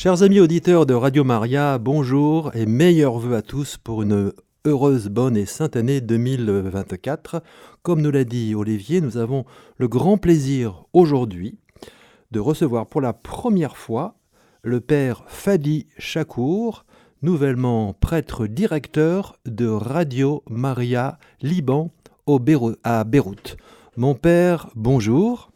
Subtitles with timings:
[0.00, 4.32] Chers amis auditeurs de Radio Maria, bonjour et meilleurs voeux à tous pour une
[4.64, 7.42] heureuse, bonne et sainte année 2024.
[7.82, 9.44] Comme nous l'a dit Olivier, nous avons
[9.76, 11.58] le grand plaisir aujourd'hui
[12.30, 14.14] de recevoir pour la première fois
[14.62, 16.84] le père Fadi Chakour,
[17.22, 21.90] nouvellement prêtre directeur de Radio Maria Liban
[22.84, 23.56] à Beyrouth.
[23.96, 25.50] Mon père, bonjour.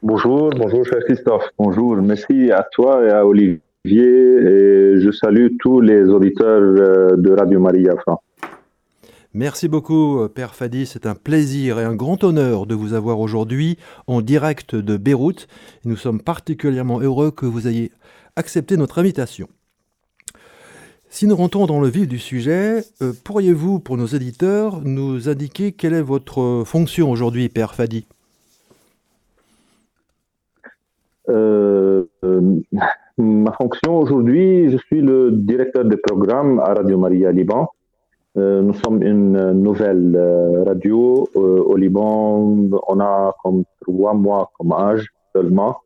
[0.00, 1.50] Bonjour, bonjour cher Christophe.
[1.58, 3.60] Bonjour, merci à toi et à Olivier.
[3.84, 7.94] Et je salue tous les auditeurs euh, de Radio Maria
[9.34, 10.86] Merci beaucoup, Père Fadi.
[10.86, 13.76] C'est un plaisir et un grand honneur de vous avoir aujourd'hui
[14.06, 15.48] en direct de Beyrouth.
[15.84, 17.90] Nous sommes particulièrement heureux que vous ayez
[18.36, 19.48] accepté notre invitation.
[21.10, 25.72] Si nous rentrons dans le vif du sujet, euh, pourriez-vous, pour nos éditeurs, nous indiquer
[25.72, 28.06] quelle est votre fonction aujourd'hui, Père Fadi?
[31.28, 32.60] Euh, euh,
[33.18, 37.68] ma fonction aujourd'hui, je suis le directeur de programme à Radio Maria Liban.
[38.36, 40.16] Euh, nous sommes une nouvelle
[40.66, 42.70] radio au Liban.
[42.88, 45.76] On a comme trois mois comme âge seulement.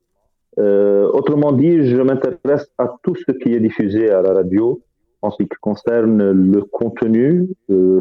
[0.58, 4.80] autrement dit, je m'intéresse à tout ce qui est diffusé à la radio
[5.22, 7.48] en ce qui concerne le contenu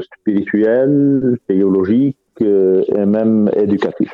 [0.01, 4.11] spirituel, théologique et même éducatif.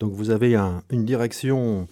[0.00, 0.56] Donc vous avez
[0.90, 1.88] une direction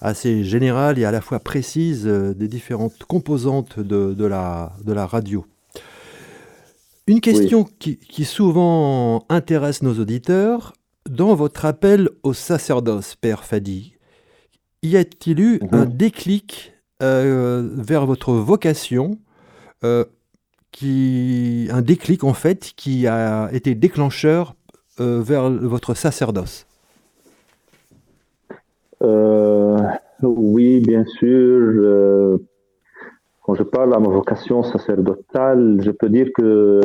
[0.00, 5.06] assez générale et à la fois précise euh, des différentes composantes de, la, de la
[5.06, 5.46] radio.
[7.06, 10.72] Une question qui, souvent intéresse nos auditeurs,
[11.08, 13.94] dans votre appel au sacerdoce, Père Fadi,
[14.82, 15.68] y a-t-il eu mhm.
[15.72, 19.20] un déclic euh, vers votre vocation,
[19.84, 20.04] euh,
[20.72, 24.56] qui, un déclic en fait qui a été déclencheur
[24.98, 26.65] vers votre sacerdoce?
[26.65, 26.65] euh,
[30.22, 31.60] oui, bien sûr.
[31.76, 32.38] Euh,
[33.42, 36.80] quand je parle à ma vocation sacerdotale, je peux dire que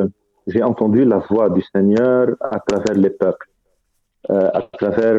[0.47, 3.47] j'ai entendu la voix du Seigneur à travers les peuples,
[4.29, 5.15] euh, à travers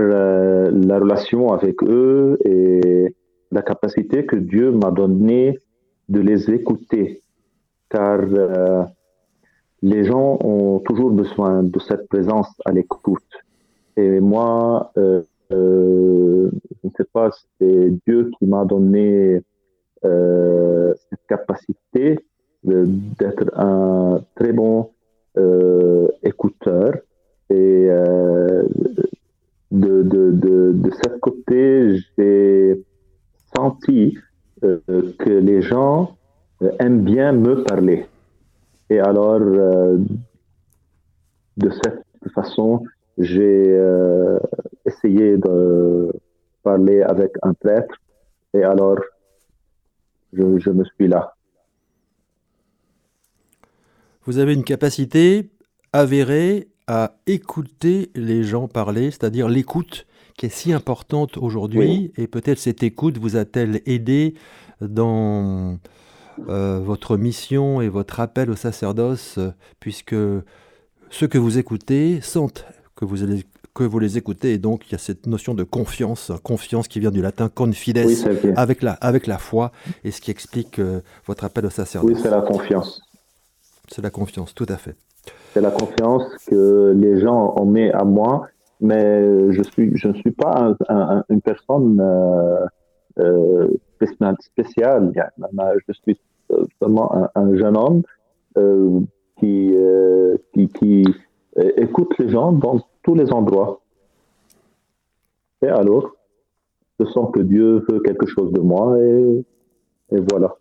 [0.71, 3.15] la relation avec eux et
[3.51, 5.59] la capacité que Dieu m'a donnée
[6.09, 7.23] de les écouter.
[7.91, 8.21] Car
[9.83, 13.23] les gens ont toujours besoin de cette présence à l'écoute.
[13.97, 16.49] Et moi, euh, je
[16.85, 19.43] ne sais pas, c'est Dieu qui m'a donné
[20.05, 22.19] euh, cette capacité
[22.65, 24.91] d'être un très bon
[25.37, 26.95] euh, écouteur.
[27.51, 27.87] Et
[29.71, 32.83] de, de, de, de ce côté, j'ai
[33.55, 34.17] senti
[34.63, 36.17] que les gens
[36.79, 38.07] aiment bien me parler.
[38.89, 39.41] Et alors,
[41.57, 42.85] de cette façon,
[43.19, 44.39] j'ai euh,
[45.03, 46.13] essayé de
[46.63, 47.95] parler avec un prêtre.
[48.55, 48.99] Et alors
[50.33, 51.35] je, je, me suis là.
[54.25, 55.51] Vous avez une capacité
[55.93, 62.13] avérée à écouter les gens parler, c'est-à-dire l'écoute qui est si importante aujourd'hui.
[62.17, 64.35] Et peut-être cette écoute vous a-t-elle aidé
[64.81, 65.79] dans
[66.49, 69.39] euh, votre mission et votre appel au sacerdoce
[69.81, 70.17] puisque
[71.11, 74.53] ceux que vous écoutez sentent que vous, allez, que vous les écoutez.
[74.53, 77.99] Et donc, il y a cette notion de confiance, confiance qui vient du latin confides,
[78.57, 79.73] avec, la, avec la foi,
[80.05, 82.13] et ce qui explique euh, votre appel au sacerdoce.
[82.13, 83.03] Oui, c'est la confiance.
[83.89, 84.95] C'est la confiance, tout à fait.
[85.53, 88.49] C'est la confiance que les gens ont mis à moi,
[88.81, 90.75] mais je, suis, je ne suis pas
[91.29, 92.67] une personne euh,
[93.21, 93.69] euh,
[94.41, 95.13] spéciale.
[95.87, 96.19] Je suis
[96.81, 98.03] seulement un, jeune homme
[99.39, 99.75] qui,
[100.55, 101.05] qui, qui
[101.77, 103.81] écoute les gens dans tous les endroits.
[105.63, 106.13] Et alors,
[106.99, 109.45] je sens que Dieu veut quelque chose de moi et,
[110.31, 110.57] voilà.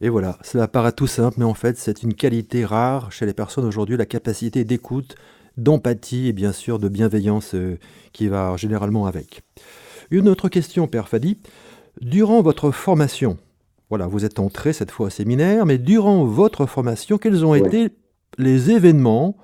[0.00, 3.32] Et voilà, cela paraît tout simple, mais en fait, c'est une qualité rare chez les
[3.32, 5.16] personnes aujourd'hui, la capacité d'écoute,
[5.56, 7.78] d'empathie et bien sûr de bienveillance euh,
[8.12, 9.42] qui va généralement avec.
[10.10, 11.38] Une autre question, Père Fadi.
[12.00, 13.38] Durant votre formation,
[13.90, 17.90] voilà, vous êtes entré cette fois au séminaire, mais durant votre formation, quels ont été
[18.36, 19.36] les événements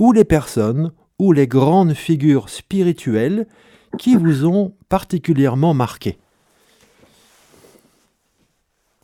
[0.00, 3.46] ou les personnes ou les grandes figures spirituelles
[3.98, 6.18] qui vous ont particulièrement marqué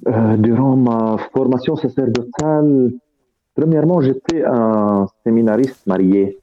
[0.09, 2.93] euh, Durant ma formation sacerdotale,
[3.55, 6.39] premièrement, j'étais un séminariste marié.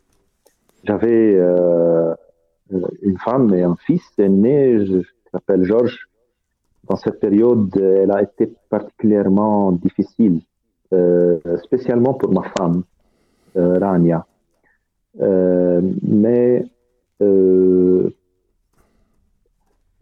[0.83, 2.13] J'avais euh,
[3.01, 5.01] une femme et un fils né, je
[5.31, 6.07] s'appelle Georges.
[6.87, 10.41] Dans cette période, elle a été particulièrement difficile,
[10.93, 12.83] euh, spécialement pour ma femme,
[13.55, 14.25] Rania.
[15.21, 16.65] Euh, mais
[17.21, 18.09] euh,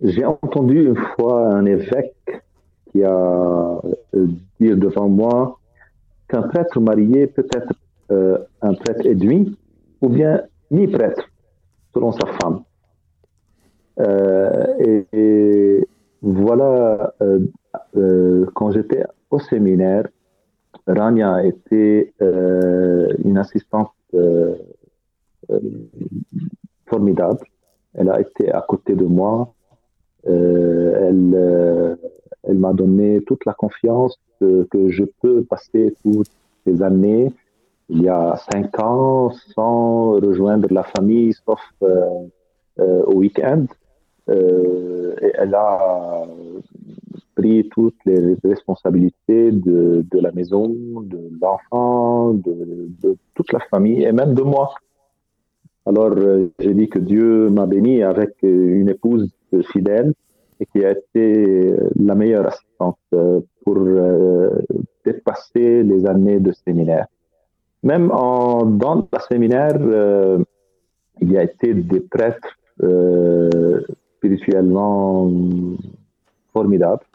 [0.01, 2.15] j'ai entendu une fois un évêque
[2.91, 3.81] qui a
[4.15, 4.27] euh,
[4.59, 5.59] dit devant moi
[6.27, 7.73] qu'un prêtre marié peut être
[8.61, 9.57] un prêtre demi
[10.01, 11.29] ou bien mi-prêtre,
[11.93, 12.63] selon sa femme.
[14.79, 15.87] Et,
[16.21, 17.13] voilà,
[18.53, 20.07] quand j'étais au séminaire,
[20.87, 23.91] Rania était une assistante
[27.93, 29.53] Elle a été à côté de moi.
[30.25, 31.97] elle
[32.43, 36.31] elle m'a donné toute la confiance que, je peux passer toutes
[36.65, 37.31] ces années,
[37.89, 42.05] il y a cinq ans, sans rejoindre la famille, sauf euh,
[42.79, 43.65] euh, au week-end.
[44.29, 46.23] Euh, elle a
[47.35, 50.67] pris toutes les responsabilités de, la maison,
[51.01, 54.73] de l'enfant, de, toute la famille et même de moi.
[55.85, 56.15] Alors,
[56.59, 59.31] j'ai dit que Dieu m'a béni avec une épouse
[59.71, 60.13] fidèle
[60.61, 64.49] et qui a été euh, la meilleure assistante euh, pour euh,
[65.03, 67.07] dépasser les années de séminaire.
[67.83, 69.75] Même dans le séminaire,
[71.19, 72.55] il y a été des prêtres
[74.17, 75.31] spirituellement
[76.53, 77.07] formidables.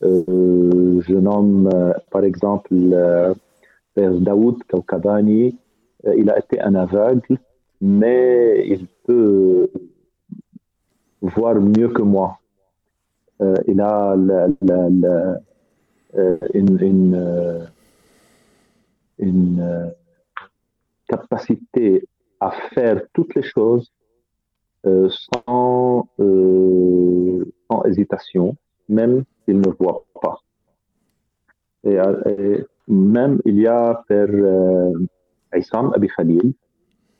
[0.00, 1.70] je nomme
[2.10, 2.74] par exemple
[3.94, 5.56] Père Daoud Kaukadani.
[6.16, 7.38] il a été un aveugle,
[7.82, 9.68] mais il peut
[11.20, 12.38] voir mieux que moi.
[13.40, 14.48] Euh, il a euh,
[16.54, 17.14] une,
[19.20, 19.90] euh,
[21.08, 22.06] capacité
[22.38, 23.92] à faire toutes les choses
[24.84, 26.06] sans,
[27.84, 28.56] hésitation,
[28.88, 30.38] même s'il ne voit pas.
[32.88, 34.28] Même il y a Père
[35.50, 36.54] Aïssam Abi Khalil,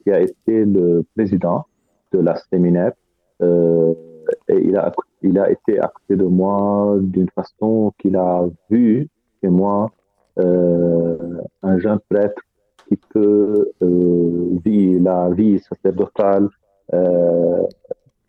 [0.03, 1.67] qui a été le président
[2.13, 2.93] de la séminaire,
[3.41, 9.09] et il a il a été à de moi d'une façon qu'il a vu
[9.41, 9.91] chez moi
[10.39, 11.17] euh,
[11.63, 12.41] un jeune prêtre
[12.89, 16.49] qui peut euh, vivre la vie sacerdotale
[16.93, 17.63] euh,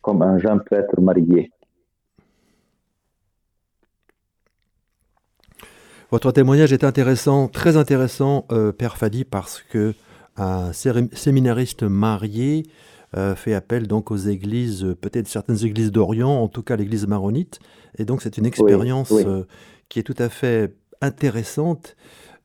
[0.00, 1.50] comme un jeune prêtre marié.
[6.10, 8.46] Votre témoignage est intéressant, très intéressant,
[8.78, 9.94] Père Fadi, parce que
[10.36, 12.64] un séminariste marié
[13.16, 17.60] euh, fait appel donc aux églises, peut-être certaines églises d'Orient, en tout cas l'église maronite.
[17.96, 19.46] Et donc c'est une expérience euh,
[19.88, 21.94] qui est tout à fait intéressante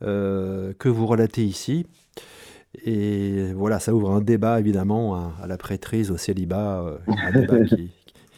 [0.03, 1.87] euh, que vous relatez ici.
[2.85, 7.89] Et voilà, ça ouvre un débat évidemment à, la prêtrise, au célibat, un débat qui,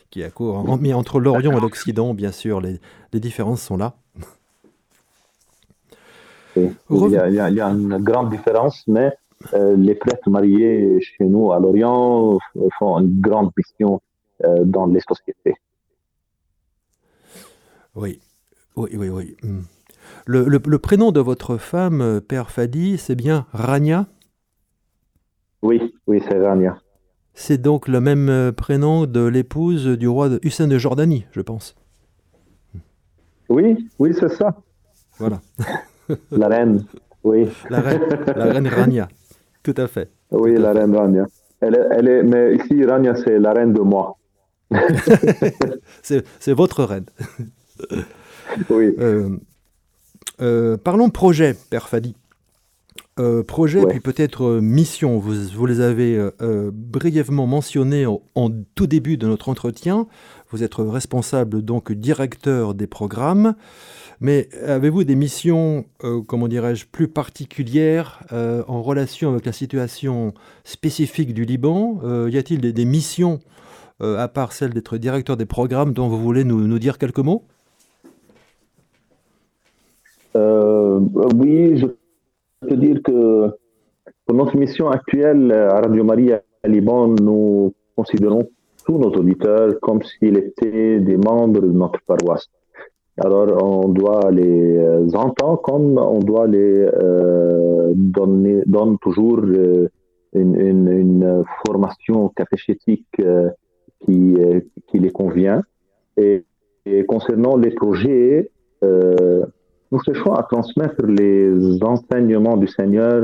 [0.10, 0.78] qui a cours.
[0.80, 2.80] Mais entre l'Orient et l'Occident, bien sûr, les,
[3.12, 3.96] les, différences sont là.
[6.56, 9.12] Il y, a, il, y a, une grande différence, mais
[9.54, 12.38] les prêtres mariés chez nous à Lorient
[12.78, 14.02] font une grande mission
[14.44, 15.56] euh, dans les sociétés.
[17.96, 18.20] Oui,
[18.76, 19.38] oui, oui, oui.
[19.44, 19.62] Hmm.
[20.26, 24.08] Le, prénom de votre femme, euh, Père Fadi, c'est bien Rania?
[25.62, 26.78] Oui, oui, c'est Rania.
[27.34, 31.76] C'est donc le même prénom de l'épouse du roi de Hussein de Jordanie, je pense.
[33.50, 34.58] Oui, oui, c'est ça.
[35.18, 35.40] Voilà.
[36.32, 36.86] la reine,
[37.24, 37.48] oui.
[37.70, 38.02] La reine,
[38.36, 39.08] la reine Rania.
[39.64, 40.10] Tout à fait.
[40.32, 41.26] Oui, la reine Rania.
[41.62, 44.18] Elle est, elle est, mais ici, Rania, c'est la reine de moi.
[46.02, 47.06] c'est votre reine.
[48.70, 48.96] oui.
[49.00, 49.30] Euh,
[50.42, 52.16] euh, parlons projet, Père Fadi.
[53.20, 55.20] Euh, projet, puis peut-être mission.
[55.20, 56.30] Vous, vous, les avez
[56.74, 60.08] brièvement mentionnés en, tout début de notre entretien.
[60.50, 63.56] Vous êtes responsable, donc directeur des programmes.
[64.22, 70.36] Mais avez-vous des missions, euh, comment dirais-je, plus particulières euh, en relation avec la situation
[70.64, 72.00] spécifique du Liban?
[72.04, 73.40] Euh, Y a-t-il des, missions,
[74.00, 77.44] à part celle d'être directeur des programmes, dont vous voulez nous, dire quelques mots?
[80.36, 81.88] Oui, je
[82.62, 83.48] peux dire que
[84.26, 88.48] pour notre mission actuelle à Radio Maria Liban, nous considérons
[88.86, 92.48] tous nos auditeurs comme s'ils étaient des membres de notre paroisse.
[93.18, 99.90] Alors, on doit les euh, entendre comme on doit les euh, donner donne toujours euh,
[100.34, 103.50] une, une, formation catéchétique euh,
[104.00, 104.38] qui,
[104.88, 105.62] qui les convient.
[106.16, 106.46] Et,
[106.86, 108.50] et concernant les projets,
[108.82, 113.22] nous cherchons à transmettre les enseignements du Seigneur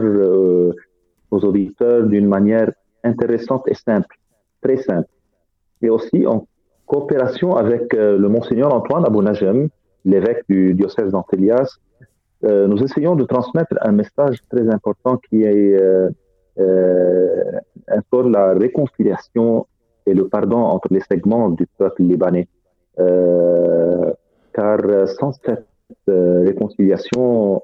[1.32, 2.72] aux auditeurs d'une manière
[3.04, 4.16] intéressante et simple,
[4.62, 5.10] très simple.
[5.82, 6.46] Et aussi en
[6.88, 9.70] coopération avec le Monseigneur Antoine Abounajem,
[10.06, 11.78] l'évêque du diocèse d'Antelias,
[12.44, 16.10] euh, nous essayons de transmettre un message très important qui est euh,
[16.60, 17.44] euh,
[18.30, 19.66] la réconciliation
[20.06, 22.48] et le pardon entre les segments du peuple libanais.
[24.54, 25.68] car sans cette
[26.08, 27.62] réconciliation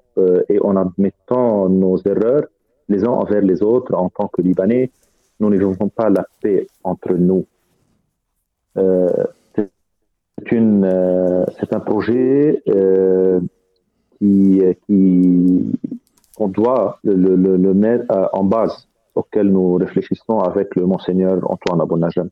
[0.49, 2.45] et en admettant nos erreurs
[2.89, 4.91] les uns envers les autres en tant que Libanais,
[5.39, 7.45] nous ne vivons pas la paix entre nous.
[8.75, 9.69] C'est
[11.71, 12.61] un projet
[14.17, 15.71] qui, qui
[16.35, 21.81] qu'on doit le, le, le, mettre en base auquel nous réfléchissons avec le monseigneur Antoine
[21.81, 22.29] Abonajam.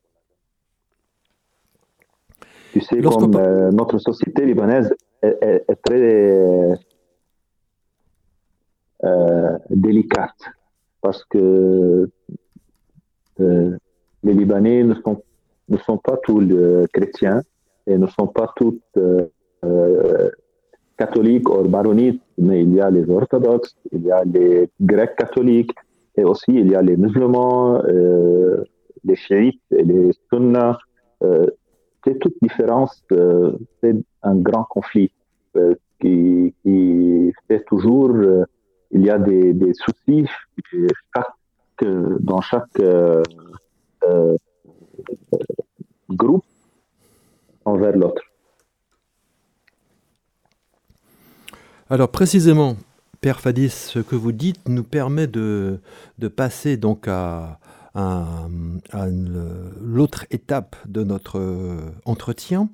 [2.72, 6.74] Tu sais, comme euh, notre société libanaise est, très
[9.04, 10.40] euh, délicate
[11.00, 12.08] parce que
[13.40, 13.76] euh,
[14.22, 15.22] les Libanais ne sont,
[15.72, 16.44] ne sont pas tous
[16.92, 17.40] chrétiens
[17.86, 18.78] et ne sont pas tous
[20.96, 25.74] catholiques ou maronites, mais il y a les orthodoxes, il y a les grecs catholiques,
[26.16, 28.62] et aussi il y a les musulmans, euh,
[29.04, 30.78] les chiites et les sunnas.
[31.24, 31.46] Euh,
[32.04, 35.12] c'est toute différence, euh, c'est un grand conflit
[35.56, 36.54] euh, qui,
[37.48, 38.44] fait toujours, euh,
[38.90, 40.26] il y a des, soucis
[41.80, 42.80] dans chaque
[46.10, 46.44] groupe
[47.64, 48.22] envers l'autre.
[51.90, 52.76] Alors précisément,
[53.20, 55.80] Père Fadis, ce que vous dites nous permet de,
[56.34, 57.58] passer donc à,
[59.80, 61.40] l'autre étape de notre
[62.04, 62.68] entretien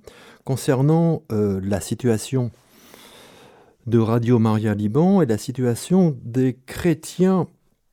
[0.44, 2.50] concernant euh, la situation
[3.86, 7.48] de Radio Maria Liban et la situation des chrétiens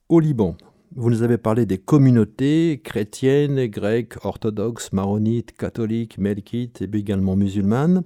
[0.07, 0.55] au Liban.
[0.97, 8.03] Vous nous avez parlé des communautés chrétiennes, grecques, orthodoxes, maronites, catholiques, melkites et également musulmanes.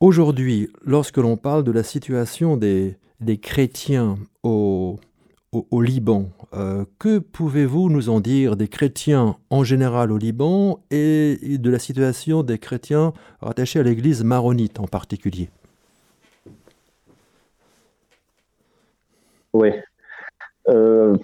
[0.00, 5.00] Aujourd'hui, lorsque l'on parle de la situation des, des chrétiens au,
[5.52, 11.56] au, Liban, euh, que pouvez-vous nous en dire des chrétiens en général au Liban et
[11.56, 15.48] de la situation des chrétiens rattachés à l'église maronite en particulier?
[19.54, 19.70] Oui.
[20.68, 21.16] Euh,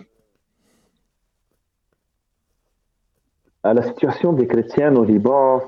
[3.62, 5.62] à la situation des chrétiens au Liban,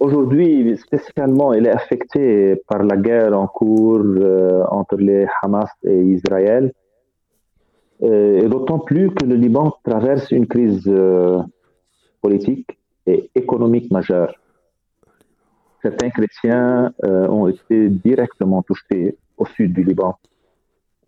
[0.00, 6.02] Aujourd'hui, spécialement, elle est affectée par la guerre en cours euh, entre les Hamas et
[6.02, 6.72] Israël.
[8.02, 10.90] Euh, et d'autant plus que le Liban traverse une crise
[12.20, 14.34] politique et économique majeure.
[15.82, 20.16] Certains chrétiens ont été directement touchés au sud du Liban.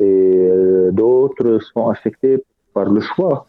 [0.01, 0.49] Et
[0.93, 3.47] d'autres sont affectés par le choix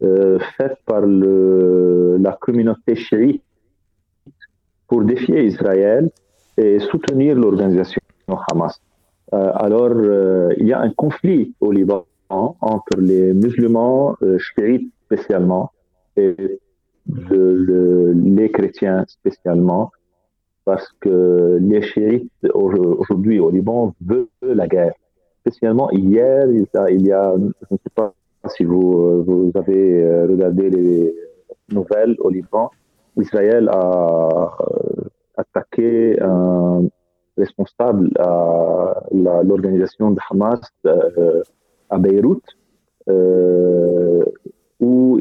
[0.00, 3.42] fait par le, la communauté chiite
[4.88, 6.10] pour défier Israël
[6.56, 8.00] et soutenir l'organisation
[8.50, 8.80] Hamas.
[9.32, 14.92] Euh, alors, euh, il y a un conflit au Liban entre les musulmans euh, chiites
[15.06, 15.70] spécialement
[16.16, 16.58] et
[17.08, 19.92] les chrétiens spécialement,
[20.64, 24.94] parce que les chiites aujourd'hui au Liban veulent la guerre.
[25.46, 28.12] Spécialement hier, il y a, il y a je ne sais pas
[28.48, 31.14] si vous, vous avez regardé les
[31.72, 32.70] nouvelles au Liban,
[33.16, 35.04] Israël a euh,
[35.36, 36.88] attaqué un
[37.36, 41.42] responsable à l'organisation de Hamas euh,
[41.90, 42.44] à Beyrouth,
[43.08, 44.24] euh,
[44.80, 45.18] où,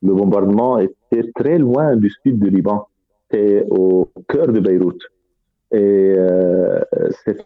[0.00, 2.86] le bombardement était très loin du sud du Liban,
[3.32, 5.02] et au cœur de Beyrouth.
[5.72, 6.16] Et
[7.24, 7.44] c'est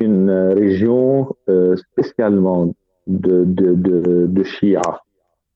[0.00, 1.34] une région
[1.76, 2.74] spécialement
[3.06, 4.44] de, de, de, de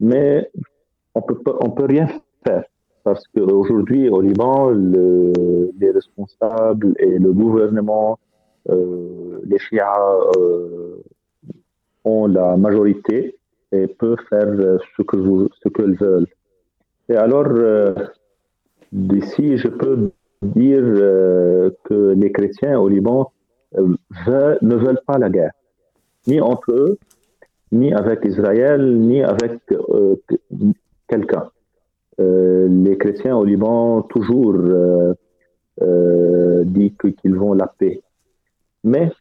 [0.01, 0.51] mais
[1.15, 2.09] on peut, on peut rien
[2.45, 2.65] faire
[3.05, 5.33] parce qu'aujourd'hui au Liban, le,
[5.81, 8.19] les responsables et le gouvernement,
[8.69, 9.81] euh, les chiites
[10.37, 11.03] euh,
[12.05, 13.37] ont la majorité
[13.73, 14.51] et peuvent faire
[14.97, 15.17] ce que
[15.63, 16.27] ce qu'ils veulent.
[17.09, 17.95] Et alors, euh,
[18.93, 20.11] d'ici, je peux
[20.43, 23.33] dire euh, que les chrétiens au Liban
[23.77, 25.53] euh, veulent, ne veulent pas la guerre,
[26.27, 26.99] ni entre eux,
[27.73, 30.17] ni avec Israël, ni avec euh,
[31.07, 31.51] quelqu'un.
[32.21, 34.59] Les chrétiens au Liban toujours
[36.65, 38.01] disent qu'ils vont la paix.
[38.83, 39.13] Mais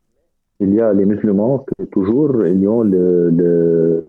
[0.60, 4.08] il y a les musulmans qui toujours ils ont le, le,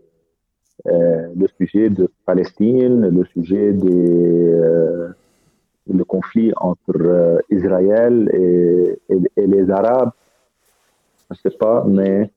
[0.87, 4.55] le sujet de Palestine, le sujet des
[5.93, 8.99] le conflit entre Israël et,
[9.37, 10.11] et, les Arabes.
[11.31, 12.31] Je ne sais pas, mais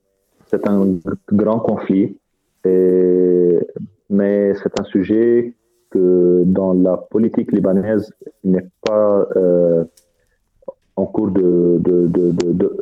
[0.47, 0.97] c'est un
[1.31, 2.17] grand conflit,
[2.65, 5.53] mais c'est un sujet
[5.89, 8.11] que dans la politique libanaise
[8.43, 9.83] n'est pas euh,
[10.95, 12.79] en cours de, de,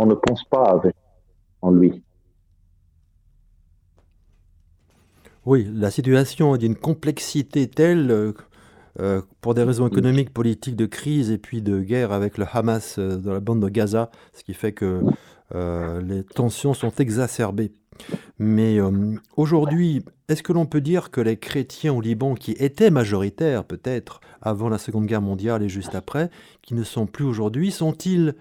[0.00, 0.80] on ne pense pas
[1.62, 2.02] en lui.
[5.44, 8.34] Oui, la situation est d'une complexité telle,
[9.40, 13.32] pour des raisons économiques, politiques, de crise et puis de guerre avec le Hamas dans
[13.32, 15.02] la bande de Gaza, ce qui fait que
[15.54, 17.72] les tensions sont exacerbées.
[18.38, 18.78] Mais
[19.36, 24.20] aujourd'hui, est-ce que l'on peut dire que les chrétiens au Liban, qui étaient majoritaires peut-être
[24.42, 26.30] avant la Seconde Guerre mondiale et juste après,
[26.62, 28.34] qui ne sont plus aujourd'hui, sont-ils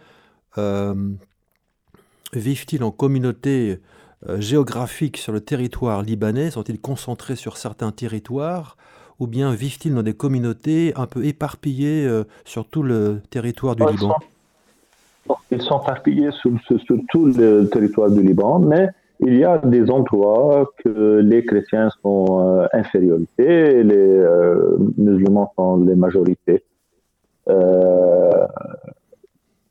[2.33, 3.79] vivent-ils en communauté
[4.37, 6.51] géographique sur le territoire libanais?
[6.51, 8.77] Sont-ils concentrés sur certains territoires?
[9.19, 12.05] Ou bien vivent-ils dans des communautés un peu éparpillées
[12.43, 14.15] sur tout le territoire du Liban?
[15.51, 19.89] Ils sont éparpillés sur, sur, tout le territoire du Liban, mais il y a des
[19.89, 26.63] endroits que les chrétiens sont euh, infériorités les euh, musulmans sont les majorités.
[27.47, 28.45] Euh,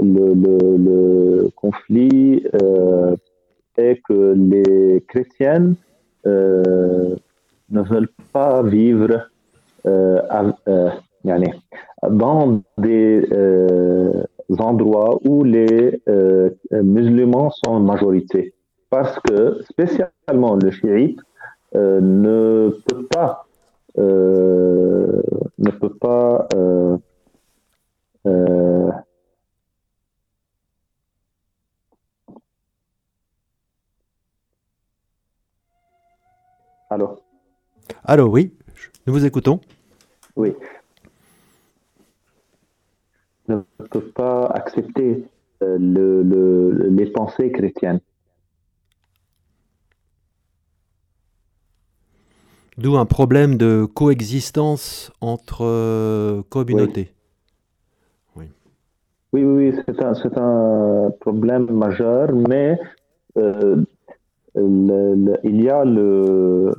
[0.00, 2.44] le, conflit
[3.76, 5.74] est que les chrétiennes
[6.24, 7.16] ne
[7.70, 9.28] veulent pas vivre
[12.10, 13.28] dans des
[14.58, 16.00] endroits où les
[16.70, 18.54] musulmans sont majorité.
[18.90, 21.18] Parce que spécialement le chiite
[21.74, 23.44] euh, ne peut pas
[23.98, 25.20] euh,
[25.58, 26.96] ne peut pas euh,
[38.04, 38.54] Allô, oui,
[39.06, 39.60] nous vous écoutons.
[40.36, 40.54] Oui.
[43.48, 45.24] Ne peut pas accepter
[45.60, 48.00] les pensées chrétiennes.
[52.76, 57.12] D'où un problème de coexistence entre euh, communautés.
[58.34, 58.46] Oui,
[59.32, 62.76] oui, oui, c'est un, un, problème majeur, mais
[63.36, 63.76] euh,
[64.56, 66.72] il y a le.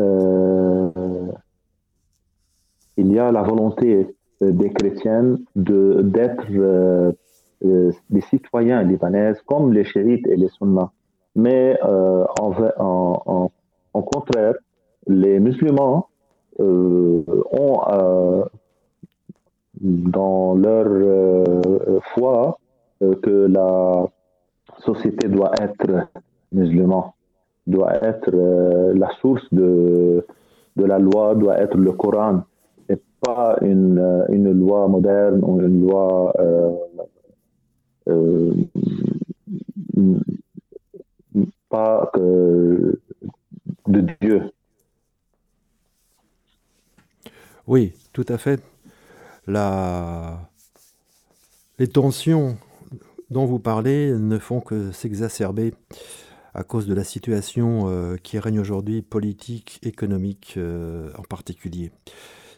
[0.00, 0.51] Euh,
[2.96, 6.46] il y a la volonté des chrétiens de, d'être
[8.10, 10.90] des citoyens libanais comme les chérites et les sunnas.
[11.34, 13.50] Mais en, en,
[13.94, 14.54] en, contraire,
[15.06, 16.08] les musulmans
[16.60, 18.44] euh, ont euh,
[19.80, 22.58] dans leur euh, foi
[23.00, 24.06] que la
[24.78, 26.08] société doit être
[26.52, 27.10] musulmane,
[27.66, 28.30] doit être
[28.94, 30.24] la source de,
[30.76, 32.42] de la loi, doit être le Coran,
[33.22, 36.32] pas une, une loi moderne ou une loi
[41.68, 43.00] pas que
[43.88, 44.42] de Dieu.
[47.66, 48.60] Oui, tout à fait.
[49.46, 50.50] La...
[51.78, 52.58] Les tensions
[53.30, 55.72] dont vous parlez ne font que s'exacerber
[56.54, 61.90] à cause de la situation euh, qui règne aujourd'hui, politique, économique euh, en particulier.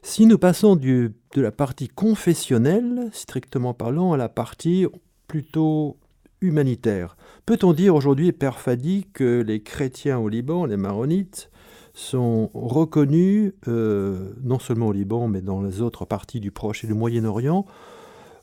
[0.07, 4.87] Si nous passons de la partie confessionnelle, strictement parlant, à la partie
[5.29, 5.97] plutôt
[6.43, 11.51] humanitaire, peut-on dire aujourd'hui, Père Fadi, que les chrétiens au Liban, les maronites,
[11.95, 16.87] sont reconnus, euh, non seulement au Liban, mais dans les autres parties du Proche et
[16.87, 17.65] du Moyen-Orient,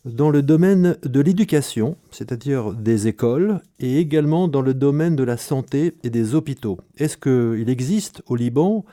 [0.04, 5.38] dans le domaine de l'éducation, c'est-à-dire des écoles, et également dans le domaine de la
[5.38, 6.80] santé et des hôpitaux?
[6.98, 8.84] Est-ce qu'il existe au Liban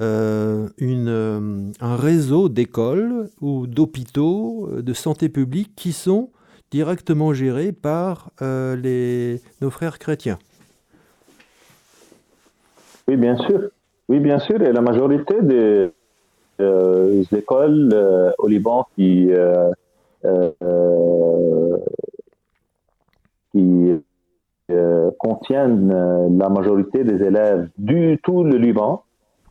[0.00, 6.30] euh, une, euh, un réseau d'écoles ou d'hôpitaux de santé publique qui sont
[6.70, 10.38] directement gérés par les, nos frères chrétiens
[13.08, 13.70] Oui, bien sûr.
[14.08, 15.90] Oui, bien sûr, et la majorité des,
[16.60, 19.70] euh, écoles euh, au Liban qui, euh,
[23.52, 23.92] qui
[25.18, 29.04] contiennent la majorité des élèves du tout le Liban,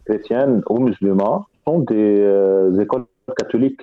[0.07, 3.05] chrétiens ou musulmans, sont des écoles
[3.37, 3.81] catholiques.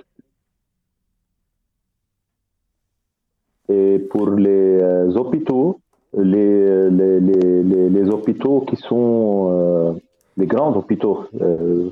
[3.69, 4.81] Et pour les
[5.15, 5.79] hôpitaux,
[6.17, 9.99] les, les, les, les, hôpitaux qui sont
[10.37, 11.89] les grands hôpitaux, euh,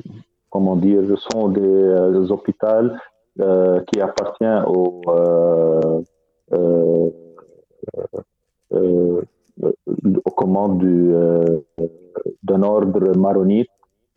[0.50, 2.92] comment dire, sont des, euh, hôpitaux
[3.40, 5.02] euh, qui appartiennent au,
[10.26, 10.84] aux commandes
[12.44, 13.70] d'un ordre maronite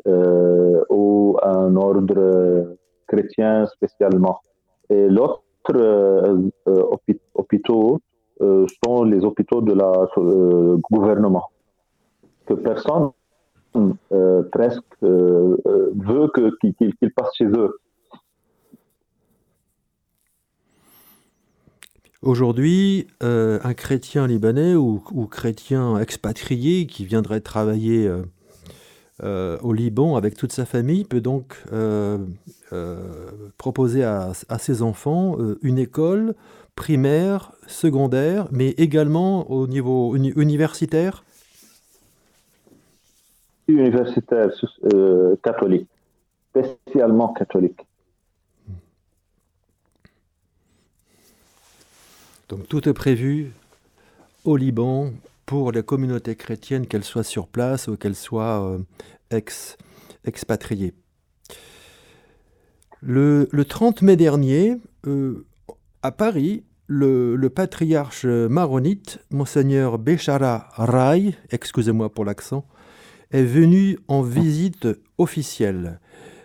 [0.07, 4.41] ou un ordre chrétien spécialement.
[4.89, 5.43] Et l'autre
[7.35, 8.01] hôpitaux
[8.41, 9.93] sont les hôpitaux de la
[10.91, 11.51] gouvernement
[12.47, 13.11] que personne
[14.13, 17.79] euh, presque euh, euh, veut qu'il passe chez eux.
[22.23, 28.11] Aujourd'hui, un chrétien libanais ou, chrétien expatrié qui viendrait travailler
[29.23, 31.63] au Liban avec toute sa famille peut donc
[33.57, 36.35] proposer à, ses enfants une école
[36.75, 41.25] primaire, secondaire, mais également au niveau universitaire?
[43.67, 44.51] Universitaire
[45.43, 45.89] catholique,
[46.51, 47.81] spécialement catholique.
[52.49, 53.53] Donc tout est prévu
[54.45, 55.11] au Liban
[55.47, 58.79] pour les communautés chrétiennes, qu'elles soient sur place ou qu'elles soient euh,
[59.31, 59.77] ex,
[60.25, 60.93] expatriées.
[63.01, 65.47] Le, 30 mai dernier, euh,
[66.03, 72.67] à Paris, le, patriarche maronite, monseigneur Béchara Rai, excusez-moi pour l'accent,
[73.31, 76.01] est venu en visite officielle.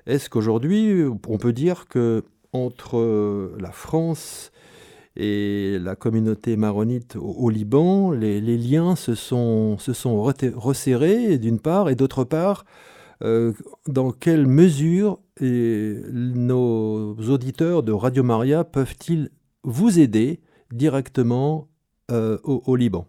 [0.05, 4.51] Est-ce qu'aujourd'hui, on peut dire que entre la France
[5.15, 11.89] et la communauté maronite au, Liban, les, liens se sont, se sont resserrés d'une part,
[11.89, 12.65] et d'autre part,
[13.23, 13.53] euh,
[13.87, 19.29] dans quelle mesure nos auditeurs de Radio Maria peuvent-ils
[19.63, 20.39] vous aider
[20.71, 21.67] directement
[22.09, 23.05] euh, au, Liban?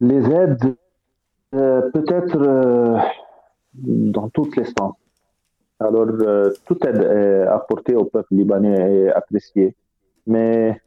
[0.00, 0.74] Les aides,
[1.54, 2.98] euh, peut-être
[3.74, 4.94] dans toutes les sens.
[5.82, 7.02] Alors, euh, toute aide
[7.48, 9.74] apportée au peuple libanais est appréciée.
[10.26, 10.78] Mais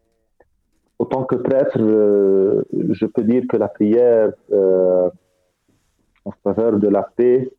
[1.00, 5.10] autant que prêtre, euh, je peux dire que la prière euh,
[6.26, 7.50] en faveur de la paix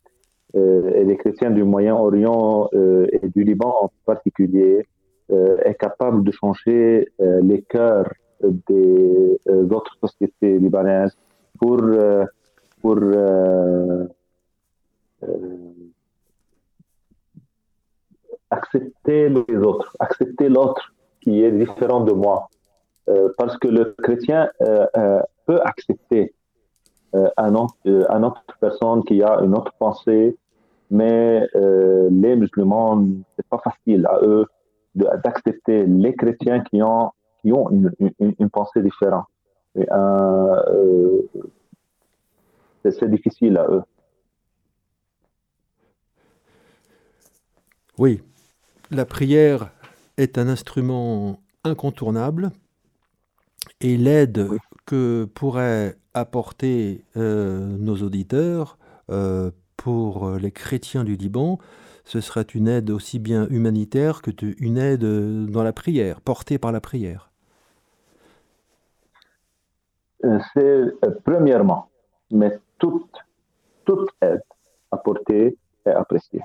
[0.57, 4.87] et des chrétiens du Moyen-Orient et du Liban en particulier
[5.29, 8.09] est capable de changer les cœurs
[8.41, 11.17] des autres sociétés libanaises
[11.59, 11.83] pour,
[12.81, 13.01] pour
[18.57, 22.49] accepter les autres, accepter l'autre qui est différent de moi.
[23.09, 26.35] Euh, parce que le chrétien euh, euh, peut accepter
[27.37, 30.37] un autre, une autre personne qui a une autre pensée,
[30.91, 34.47] mais les musulmans, c'est pas facile à eux
[34.97, 39.27] d'accepter les chrétiens qui ont, qui ont une, une, pensée différente.
[42.83, 43.85] c'est difficile à eux.
[47.97, 48.21] Oui,
[48.95, 49.71] la prière
[50.17, 52.51] est un instrument incontournable
[53.81, 54.49] et l'aide
[54.87, 58.79] que pourraient apporter euh, nos auditeurs
[59.11, 61.59] euh, pour les chrétiens du Liban,
[62.05, 65.05] ce serait une aide aussi bien humanitaire que une aide
[65.51, 67.31] dans la prière, portée par la prière.
[70.25, 71.91] Euh, c'est premièrement,
[72.31, 73.11] mais toute,
[73.85, 74.43] toute aide
[74.91, 76.43] apportée est appréciée.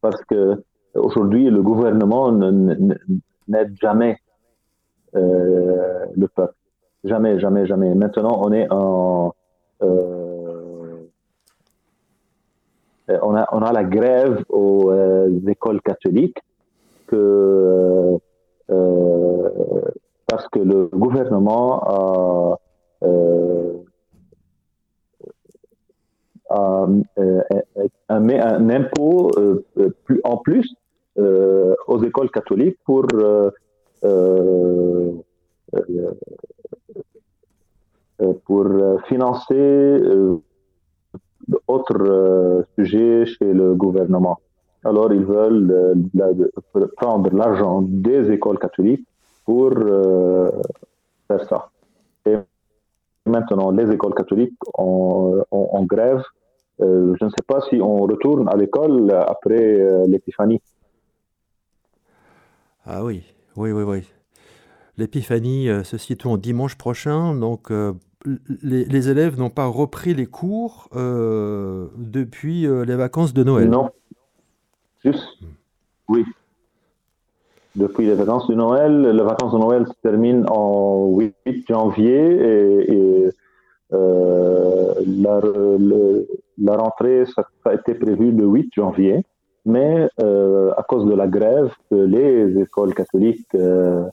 [0.00, 0.62] Parce que
[0.96, 4.18] Aujourd'hui, le gouvernement n'aide jamais
[5.14, 6.54] euh, le peuple.
[7.04, 7.94] Jamais, jamais, jamais.
[7.94, 9.34] Maintenant, on est en.
[9.82, 11.06] Euh,
[13.08, 16.38] on, a, on a la grève aux euh, écoles catholiques
[17.06, 18.18] que,
[20.26, 22.58] parce que le gouvernement
[26.50, 29.30] a met un impôt
[30.04, 30.74] plus, en plus
[31.18, 33.06] aux écoles catholiques pour
[34.04, 35.12] euh,
[38.22, 38.66] euh, pour
[39.08, 40.00] financer
[41.46, 44.38] d'autres sujets chez le gouvernement.
[44.84, 46.00] Alors, ils veulent
[46.96, 49.06] prendre l'argent des écoles catholiques
[49.44, 49.70] pour
[51.28, 51.68] faire ça.
[52.24, 52.36] Et
[53.26, 56.22] maintenant, les écoles catholiques ont, en grève.
[56.78, 60.62] je ne sais pas si on retourne à l'école après l'épiphanie.
[62.88, 63.22] Ah oui,
[63.56, 64.02] oui, oui, oui.
[64.96, 67.92] L'épiphanie euh, se situe dimanche prochain, donc euh,
[68.62, 73.68] les, élèves n'ont pas repris les cours euh, depuis les vacances de Noël.
[73.68, 73.90] Non,
[75.04, 75.26] juste,
[76.08, 76.24] oui.
[77.74, 83.28] Depuis les vacances de Noël, les vacances de Noël se terminent en 8 janvier et,
[83.90, 85.40] la,
[86.58, 89.24] la, rentrée, ça a été prévu le 8 janvier
[89.66, 94.04] mais euh, à cause de la grève, les écoles catholiques, euh,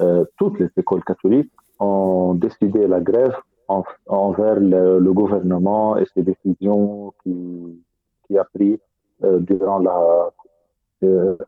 [0.00, 3.34] euh, toutes les écoles catholiques ont décidé la grève
[3.68, 8.78] envers le, gouvernement et ses décisions qui a pris
[9.22, 10.30] durant la,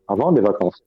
[0.07, 0.83] avant les vacances.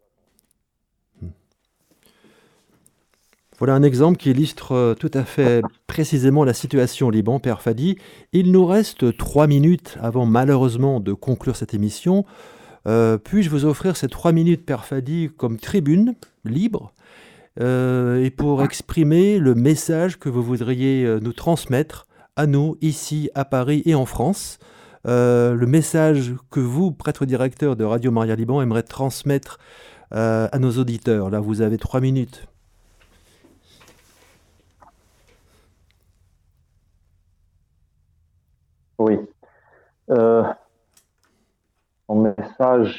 [3.58, 7.96] Voilà un exemple qui illustre tout à fait précisément la situation au Liban, Père Fadi.
[8.32, 12.24] Il nous reste trois minutes avant malheureusement de conclure cette émission.
[12.86, 16.14] Euh, puis-je vous offrir ces trois minutes Père Fadi comme tribune
[16.44, 16.92] libre
[17.60, 23.82] et pour exprimer le message que vous voudriez nous transmettre à nous, ici à Paris
[23.84, 24.58] et en France?
[25.04, 29.58] le message que vous, prêtre directeur de Radio Maria Liban, aimeriez transmettre
[30.10, 31.28] à nos auditeurs.
[31.28, 32.46] Là, vous avez trois minutes.
[39.02, 39.18] Oui.
[40.10, 40.44] Euh,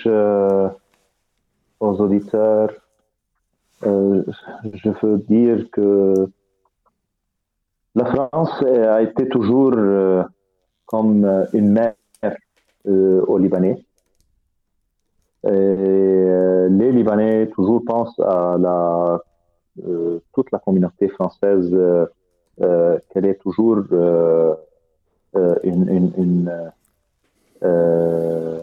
[0.05, 0.69] euh,
[1.79, 2.69] aux auditeurs,
[3.83, 4.23] euh,
[4.73, 6.13] je veux dire que
[7.95, 9.75] la France a été toujours
[10.85, 11.95] comme une mère
[12.85, 13.85] aux Libanais.
[15.45, 19.19] Et les Libanais toujours pensent à la,
[20.33, 21.69] toute la communauté française
[22.57, 23.83] qu'elle est toujours
[25.35, 26.69] euh, une, euh,
[27.63, 28.62] euh,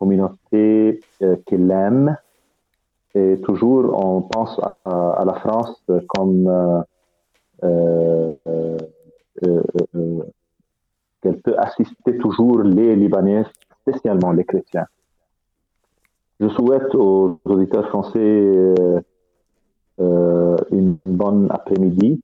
[0.00, 1.00] communauté
[1.46, 2.16] qu'il aime.
[3.14, 6.84] Et toujours, on pense à, la France comme
[11.22, 13.44] qu'elle peut assister toujours les Libanais,
[13.82, 14.86] spécialement les chrétiens.
[16.40, 18.74] Je souhaite aux auditeurs français
[19.98, 22.22] une bonne après-midi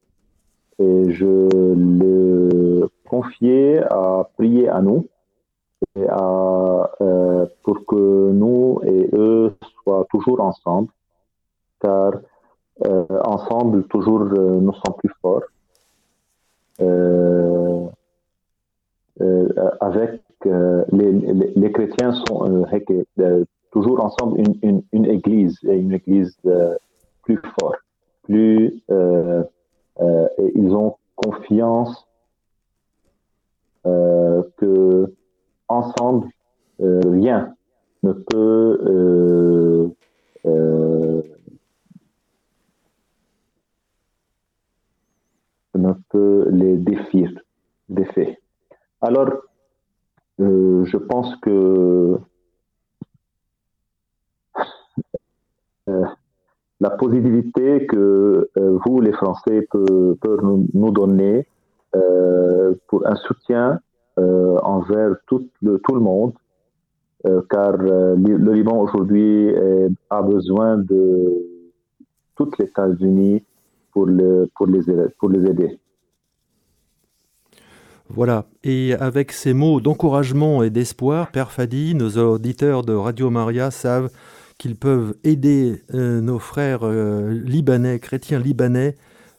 [0.79, 5.07] et je le confier à prier à nous
[6.09, 10.88] à, euh, pour que nous et eux soient toujours ensemble,
[11.80, 12.12] car
[12.87, 15.42] euh, ensemble, toujours, euh, nous sommes plus forts.
[19.80, 22.66] avec les, les, les, chrétiens sont
[23.70, 26.37] toujours ensemble une, une, une, église et une église
[27.22, 27.80] plus forte,
[28.24, 32.06] plus et ils ont confiance
[33.87, 35.12] euh, que
[35.68, 36.29] ensemble,
[36.81, 37.55] euh, rien
[38.02, 39.88] ne peut euh,
[45.74, 47.29] ne peut les défier,
[47.88, 48.35] défaire.
[49.00, 49.31] Alors,
[50.38, 52.18] je pense que
[56.81, 60.40] la positivité que vous, les Français, peuvent,
[60.72, 61.46] nous, donner
[62.88, 63.86] pour un soutien euh,
[64.18, 66.33] envers tout le, monde,
[67.26, 69.55] euh, car euh, le Liban aujourd'hui
[70.11, 71.33] a besoin de
[72.37, 73.44] toutes les États-Unis
[73.92, 75.79] pour les aider.
[78.09, 83.70] Voilà, et avec ces mots d'encouragement et d'espoir, Père Fadi, nos auditeurs de Radio Maria
[83.70, 84.11] savent
[84.59, 88.94] qu'ils peuvent aider nos frères libanais, chrétiens libanais,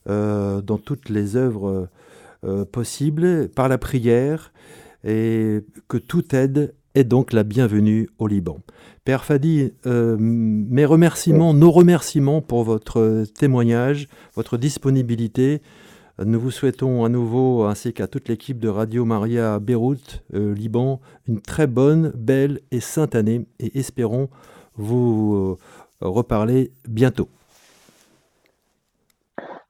[0.05, 1.87] dans toutes les œuvres
[2.43, 4.53] euh, possible par la prière
[5.03, 8.59] et que toute aide est donc la bienvenue au Liban.
[9.05, 15.61] Père Fadi, euh, mes remerciements, nos remerciements pour votre témoignage, votre disponibilité.
[16.23, 20.99] Nous vous souhaitons à nouveau, ainsi qu'à toute l'équipe de Radio Maria Beyrouth, euh, Liban,
[21.27, 24.29] une très bonne, belle et sainte année et espérons
[24.75, 25.57] vous
[26.01, 27.29] reparler bientôt.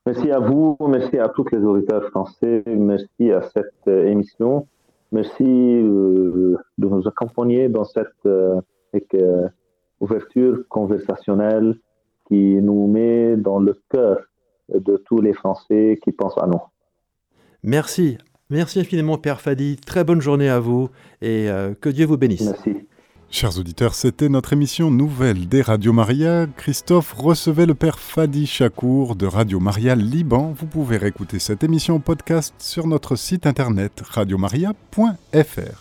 [0.08, 4.66] Merci à vous, merci à tous les auditeurs français, merci à cette euh, émission,
[5.12, 8.62] merci euh, de nous accompagner dans cette euh,
[10.00, 11.76] ouverture conversationnelle
[12.26, 14.22] qui nous met dans le cœur
[14.74, 16.62] de tous les Français qui pensent à nous.
[17.62, 18.18] Merci,
[18.50, 20.90] merci infiniment Père Fadi, très bonne journée à vous
[21.22, 21.50] et
[21.82, 22.46] que Dieu vous bénisse.
[22.46, 22.88] Merci.
[23.30, 26.48] Chers auditeurs, c'était notre émission nouvelle des Radio Maria.
[26.56, 30.56] Christophe recevait le père Fadi Chakour de Radio Maria Liban.
[30.58, 35.74] Vous pouvez réécouter cette émission podcast sur notre site internet radiomaria.fr.